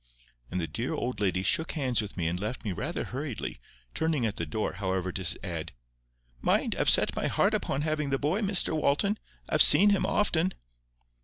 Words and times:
And 0.49 0.59
the 0.59 0.65
dear 0.65 0.95
old 0.95 1.19
lady 1.19 1.43
shook 1.43 1.73
hands 1.73 2.01
with 2.01 2.17
me 2.17 2.25
and 2.27 2.39
left 2.39 2.65
me 2.65 2.71
rather 2.71 3.03
hurriedly, 3.03 3.59
turning 3.93 4.25
at 4.25 4.37
the 4.37 4.47
door, 4.47 4.73
however, 4.73 5.11
to 5.11 5.45
add— 5.45 5.73
"Mind, 6.41 6.75
I've 6.75 6.89
set 6.89 7.15
my 7.15 7.27
heart 7.27 7.53
upon 7.53 7.81
having 7.81 8.09
the 8.09 8.17
boy, 8.17 8.41
Mr 8.41 8.75
Walton. 8.75 9.19
I've 9.47 9.61
seen 9.61 9.91
him 9.91 10.03
often." 10.07 10.53